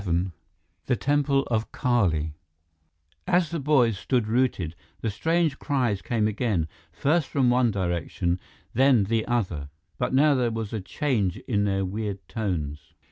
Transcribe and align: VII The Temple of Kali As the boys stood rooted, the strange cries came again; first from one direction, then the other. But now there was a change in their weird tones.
VII 0.03 0.31
The 0.87 0.95
Temple 0.95 1.43
of 1.51 1.71
Kali 1.71 2.33
As 3.27 3.51
the 3.51 3.59
boys 3.59 3.99
stood 3.99 4.25
rooted, 4.27 4.75
the 5.01 5.11
strange 5.11 5.59
cries 5.59 6.01
came 6.01 6.27
again; 6.27 6.67
first 6.91 7.27
from 7.27 7.51
one 7.51 7.69
direction, 7.69 8.39
then 8.73 9.03
the 9.03 9.23
other. 9.27 9.69
But 9.99 10.11
now 10.11 10.33
there 10.33 10.49
was 10.49 10.73
a 10.73 10.81
change 10.81 11.37
in 11.47 11.65
their 11.65 11.85
weird 11.85 12.27
tones. 12.27 12.95